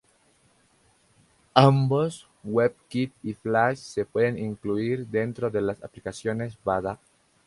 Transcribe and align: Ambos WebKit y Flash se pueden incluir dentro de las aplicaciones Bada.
Ambos 1.53 2.27
WebKit 2.43 3.13
y 3.21 3.35
Flash 3.35 3.77
se 3.77 4.03
pueden 4.03 4.39
incluir 4.39 5.05
dentro 5.05 5.51
de 5.51 5.61
las 5.61 5.83
aplicaciones 5.83 6.57
Bada. 6.63 6.99